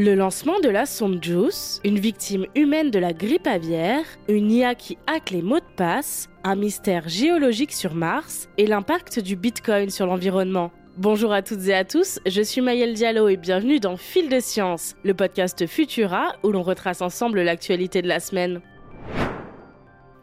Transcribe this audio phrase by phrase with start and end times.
[0.00, 4.76] Le lancement de la sonde JUICE, une victime humaine de la grippe aviaire, une IA
[4.76, 9.90] qui hack les mots de passe, un mystère géologique sur Mars et l'impact du Bitcoin
[9.90, 10.70] sur l'environnement.
[10.98, 14.38] Bonjour à toutes et à tous, je suis Mayel Diallo et bienvenue dans Fil de
[14.38, 18.60] Science, le podcast Futura où l'on retrace ensemble l'actualité de la semaine.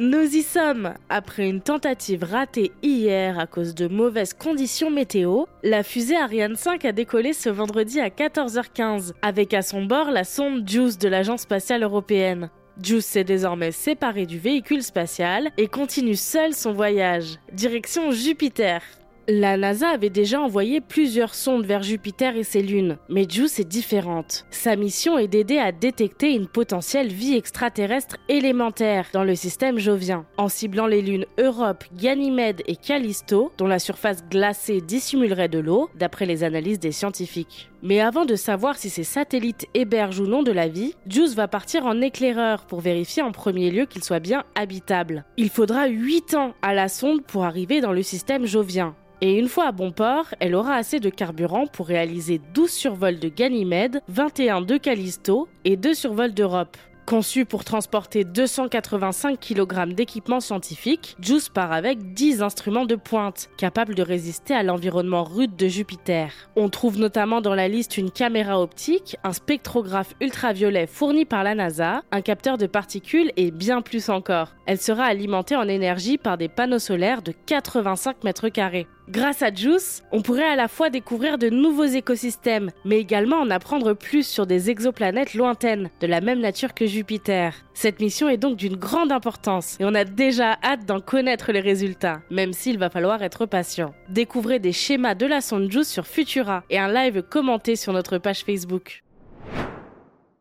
[0.00, 5.82] Nous y sommes Après une tentative ratée hier à cause de mauvaises conditions météo, la
[5.82, 10.68] fusée Ariane 5 a décollé ce vendredi à 14h15, avec à son bord la sonde
[10.68, 12.48] JUICE de l'Agence spatiale européenne.
[12.80, 18.82] JUICE s'est désormais séparé du véhicule spatial et continue seul son voyage, direction Jupiter.
[19.30, 23.68] La NASA avait déjà envoyé plusieurs sondes vers Jupiter et ses lunes, mais JUICE est
[23.68, 24.46] différente.
[24.50, 30.24] Sa mission est d'aider à détecter une potentielle vie extraterrestre élémentaire dans le système jovien,
[30.38, 35.90] en ciblant les lunes Europe, Ganymède et Callisto, dont la surface glacée dissimulerait de l'eau,
[35.94, 37.68] d'après les analyses des scientifiques.
[37.82, 41.46] Mais avant de savoir si ces satellites hébergent ou non de la vie, JUICE va
[41.46, 45.24] partir en éclaireur pour vérifier en premier lieu qu'il soit bien habitable.
[45.36, 48.96] Il faudra 8 ans à la sonde pour arriver dans le système jovien.
[49.20, 53.18] Et une fois à bon port, elle aura assez de carburant pour réaliser 12 survols
[53.18, 56.76] de Ganymède, 21 de Callisto et 2 survols d'Europe.
[57.08, 63.94] Conçu pour transporter 285 kg d'équipements scientifiques, JUICE part avec 10 instruments de pointe, capables
[63.94, 66.30] de résister à l'environnement rude de Jupiter.
[66.54, 71.54] On trouve notamment dans la liste une caméra optique, un spectrographe ultraviolet fourni par la
[71.54, 74.52] NASA, un capteur de particules et bien plus encore.
[74.66, 78.86] Elle sera alimentée en énergie par des panneaux solaires de 85 mètres carrés.
[79.10, 83.48] Grâce à JUICE, on pourrait à la fois découvrir de nouveaux écosystèmes, mais également en
[83.48, 87.54] apprendre plus sur des exoplanètes lointaines, de la même nature que Jupiter.
[87.72, 91.60] Cette mission est donc d'une grande importance et on a déjà hâte d'en connaître les
[91.60, 93.94] résultats, même s'il va falloir être patient.
[94.10, 98.18] Découvrez des schémas de la sonde JUICE sur Futura et un live commenté sur notre
[98.18, 99.02] page Facebook.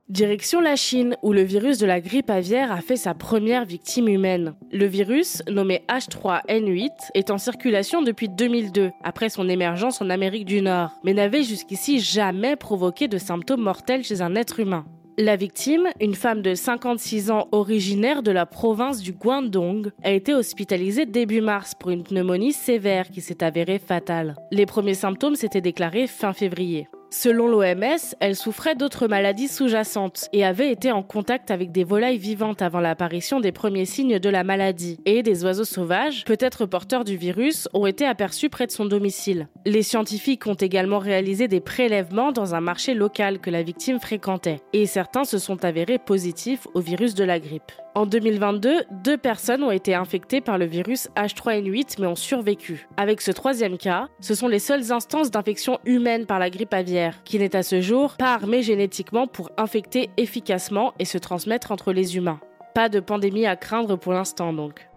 [0.10, 4.08] Direction la Chine, où le virus de la grippe aviaire a fait sa première victime
[4.08, 4.56] humaine.
[4.72, 10.62] Le virus, nommé H3N8, est en circulation depuis 2002, après son émergence en Amérique du
[10.62, 14.86] Nord, mais n'avait jusqu'ici jamais provoqué de symptômes mortels chez un être humain.
[15.18, 20.34] La victime, une femme de 56 ans originaire de la province du Guangdong, a été
[20.34, 24.38] hospitalisée début mars pour une pneumonie sévère qui s'est avérée fatale.
[24.52, 26.88] Les premiers symptômes s'étaient déclarés fin février.
[27.10, 32.18] Selon l'OMS, elle souffrait d'autres maladies sous-jacentes et avait été en contact avec des volailles
[32.18, 35.00] vivantes avant l'apparition des premiers signes de la maladie.
[35.06, 39.48] Et des oiseaux sauvages, peut-être porteurs du virus, ont été aperçus près de son domicile.
[39.66, 44.60] Les scientifiques ont également réalisé des prélèvements dans un marché local que la victime fréquentait.
[44.74, 47.72] Et certains se sont avérés positifs au virus de la grippe.
[47.98, 52.88] En 2022, deux personnes ont été infectées par le virus H3N8 mais ont survécu.
[52.96, 56.97] Avec ce troisième cas, ce sont les seules instances d'infection humaine par la grippe aviaire,
[57.24, 61.94] qui n'est à ce jour pas armée génétiquement pour infecter efficacement et se transmettre entre
[61.94, 62.40] les humains.
[62.74, 64.88] Pas de pandémie à craindre pour l'instant donc.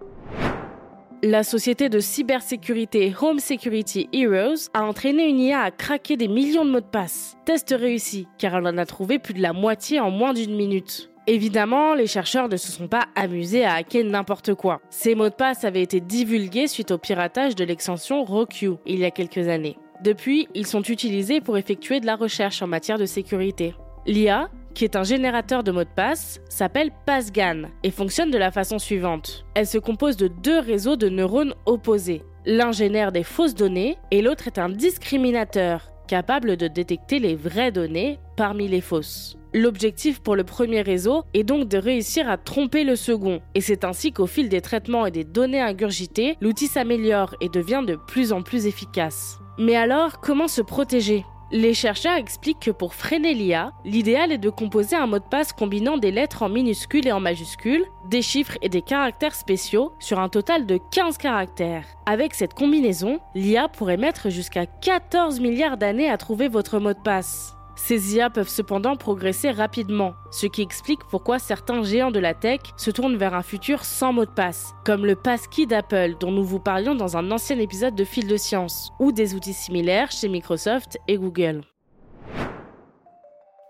[1.23, 6.65] La société de cybersécurité Home Security Heroes a entraîné une IA à craquer des millions
[6.65, 7.37] de mots de passe.
[7.45, 11.11] Test réussi, car elle en a trouvé plus de la moitié en moins d'une minute.
[11.27, 14.81] Évidemment, les chercheurs ne se sont pas amusés à hacker n'importe quoi.
[14.89, 19.05] Ces mots de passe avaient été divulgués suite au piratage de l'extension RoQ il y
[19.05, 19.77] a quelques années.
[20.03, 23.75] Depuis, ils sont utilisés pour effectuer de la recherche en matière de sécurité.
[24.07, 28.51] L'IA, qui est un générateur de mots de passe, s'appelle PassGAN et fonctionne de la
[28.51, 29.45] façon suivante.
[29.55, 32.23] Elle se compose de deux réseaux de neurones opposés.
[32.47, 37.71] L'un génère des fausses données et l'autre est un discriminateur capable de détecter les vraies
[37.71, 39.37] données parmi les fausses.
[39.53, 43.85] L'objectif pour le premier réseau est donc de réussir à tromper le second, et c'est
[43.85, 48.33] ainsi qu'au fil des traitements et des données ingurgitées, l'outil s'améliore et devient de plus
[48.33, 49.40] en plus efficace.
[49.59, 51.25] Mais alors, comment se protéger?
[51.53, 55.53] Les chercheurs expliquent que pour freiner l'IA, l'idéal est de composer un mot de passe
[55.53, 60.21] combinant des lettres en minuscules et en majuscules, des chiffres et des caractères spéciaux sur
[60.21, 61.87] un total de 15 caractères.
[62.07, 67.03] Avec cette combinaison, l'IA pourrait mettre jusqu'à 14 milliards d'années à trouver votre mot de
[67.03, 67.57] passe.
[67.83, 72.61] Ces IA peuvent cependant progresser rapidement, ce qui explique pourquoi certains géants de la tech
[72.77, 76.45] se tournent vers un futur sans mot de passe, comme le passkey d'Apple dont nous
[76.45, 80.29] vous parlions dans un ancien épisode de Fil de Science, ou des outils similaires chez
[80.29, 81.63] Microsoft et Google.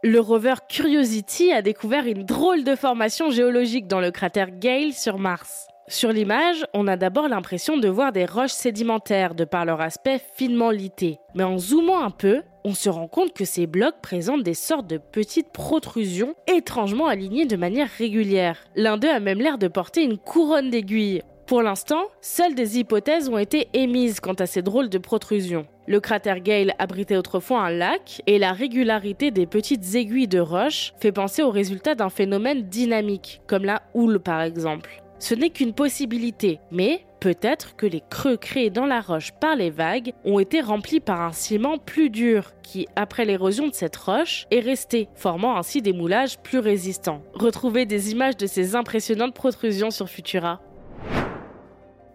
[0.03, 5.19] Le rover Curiosity a découvert une drôle de formation géologique dans le cratère Gale sur
[5.19, 5.69] Mars.
[5.90, 10.20] Sur l'image, on a d'abord l'impression de voir des roches sédimentaires de par leur aspect
[10.37, 11.19] finement lité.
[11.34, 14.87] Mais en zoomant un peu, on se rend compte que ces blocs présentent des sortes
[14.87, 18.56] de petites protrusions étrangement alignées de manière régulière.
[18.76, 21.22] L'un d'eux a même l'air de porter une couronne d'aiguilles.
[21.48, 25.66] Pour l'instant, seules des hypothèses ont été émises quant à ces drôles de protrusions.
[25.88, 30.92] Le cratère Gale abritait autrefois un lac et la régularité des petites aiguilles de roche
[31.00, 35.02] fait penser au résultat d'un phénomène dynamique, comme la houle par exemple.
[35.20, 39.69] Ce n'est qu'une possibilité, mais peut-être que les creux créés dans la roche par les
[39.69, 44.46] vagues ont été remplis par un ciment plus dur qui, après l'érosion de cette roche,
[44.50, 47.20] est resté, formant ainsi des moulages plus résistants.
[47.34, 50.62] Retrouvez des images de ces impressionnantes protrusions sur Futura.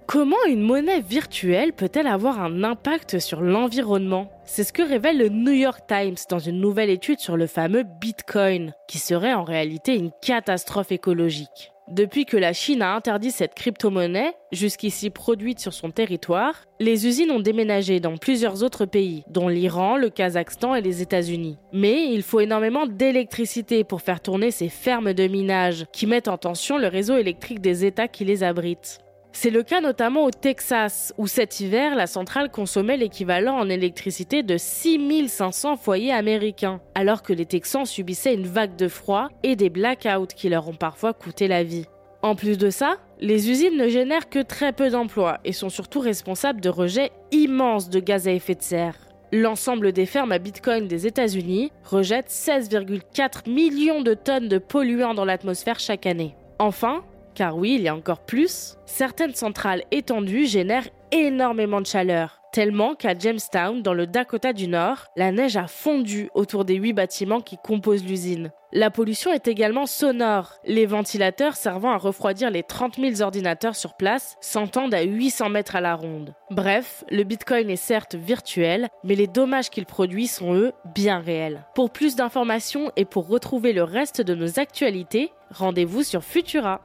[0.08, 4.32] Comment une monnaie virtuelle peut-elle avoir un impact sur l'environnement?
[4.46, 7.84] C'est ce que révèle le New York Times dans une nouvelle étude sur le fameux
[8.02, 11.75] Bitcoin, qui serait en réalité une catastrophe écologique.
[11.88, 17.30] Depuis que la Chine a interdit cette crypto-monnaie, jusqu'ici produite sur son territoire, les usines
[17.30, 21.60] ont déménagé dans plusieurs autres pays, dont l'Iran, le Kazakhstan et les États-Unis.
[21.74, 26.40] Mais il faut énormément d'électricité pour faire tourner ces fermes de minage qui mettent en
[26.40, 29.05] tension le réseau électrique des États qui les abritent.
[29.38, 34.44] C'est le cas notamment au Texas, où cet hiver, la centrale consommait l'équivalent en électricité
[34.44, 39.70] de 6500 foyers américains, alors que les Texans subissaient une vague de froid et des
[39.70, 41.84] blackouts qui leur ont parfois coûté la vie.
[42.22, 46.00] En plus de ça, les usines ne génèrent que très peu d'emplois et sont surtout
[46.00, 48.96] responsables de rejets immenses de gaz à effet de serre.
[49.34, 55.26] L'ensemble des fermes à Bitcoin des États-Unis rejette 16,4 millions de tonnes de polluants dans
[55.26, 56.38] l'atmosphère chaque année.
[56.58, 57.04] Enfin,
[57.36, 62.96] car oui, il y a encore plus, certaines centrales étendues génèrent énormément de chaleur, tellement
[62.96, 67.42] qu'à Jamestown, dans le Dakota du Nord, la neige a fondu autour des huit bâtiments
[67.42, 68.52] qui composent l'usine.
[68.72, 73.96] La pollution est également sonore, les ventilateurs servant à refroidir les 30 000 ordinateurs sur
[73.96, 76.34] place s'entendent à 800 mètres à la ronde.
[76.50, 81.66] Bref, le Bitcoin est certes virtuel, mais les dommages qu'il produit sont eux bien réels.
[81.76, 86.82] Pour plus d'informations et pour retrouver le reste de nos actualités, rendez-vous sur Futura.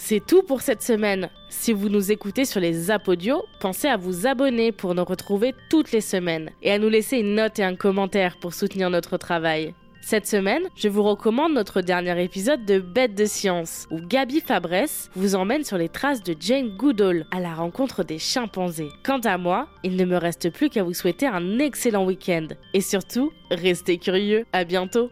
[0.00, 1.28] C'est tout pour cette semaine.
[1.48, 5.90] Si vous nous écoutez sur les apodios, pensez à vous abonner pour nous retrouver toutes
[5.90, 9.74] les semaines et à nous laisser une note et un commentaire pour soutenir notre travail.
[10.00, 15.10] Cette semaine, je vous recommande notre dernier épisode de Bête de science, où Gabi Fabresse
[15.16, 18.90] vous emmène sur les traces de Jane Goodall à la rencontre des chimpanzés.
[19.04, 22.46] Quant à moi, il ne me reste plus qu'à vous souhaiter un excellent week-end.
[22.72, 24.46] Et surtout, restez curieux.
[24.52, 25.10] À bientôt!